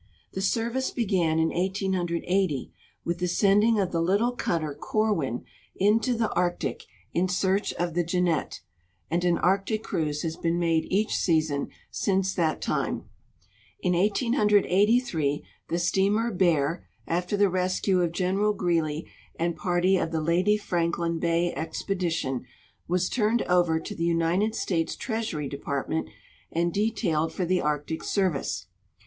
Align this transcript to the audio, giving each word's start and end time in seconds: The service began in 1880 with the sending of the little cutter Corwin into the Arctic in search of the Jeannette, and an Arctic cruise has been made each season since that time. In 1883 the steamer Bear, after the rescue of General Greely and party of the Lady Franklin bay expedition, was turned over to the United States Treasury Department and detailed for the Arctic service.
The 0.33 0.41
service 0.41 0.89
began 0.89 1.37
in 1.37 1.49
1880 1.49 2.71
with 3.05 3.19
the 3.19 3.27
sending 3.27 3.79
of 3.79 3.91
the 3.91 4.01
little 4.01 4.31
cutter 4.31 4.73
Corwin 4.73 5.45
into 5.75 6.15
the 6.15 6.33
Arctic 6.33 6.85
in 7.13 7.27
search 7.29 7.71
of 7.73 7.93
the 7.93 8.03
Jeannette, 8.03 8.61
and 9.11 9.23
an 9.23 9.37
Arctic 9.37 9.83
cruise 9.83 10.23
has 10.23 10.37
been 10.37 10.57
made 10.57 10.87
each 10.89 11.13
season 11.15 11.69
since 11.91 12.33
that 12.33 12.61
time. 12.63 13.07
In 13.79 13.93
1883 13.93 15.45
the 15.69 15.77
steamer 15.77 16.31
Bear, 16.31 16.87
after 17.05 17.37
the 17.37 17.47
rescue 17.47 18.01
of 18.01 18.11
General 18.11 18.53
Greely 18.53 19.07
and 19.37 19.55
party 19.55 19.97
of 19.97 20.09
the 20.11 20.19
Lady 20.21 20.57
Franklin 20.57 21.19
bay 21.19 21.53
expedition, 21.53 22.43
was 22.87 23.07
turned 23.07 23.43
over 23.43 23.79
to 23.79 23.93
the 23.93 24.03
United 24.03 24.55
States 24.55 24.95
Treasury 24.95 25.47
Department 25.47 26.09
and 26.51 26.73
detailed 26.73 27.31
for 27.31 27.45
the 27.45 27.61
Arctic 27.61 28.03
service. 28.03 28.65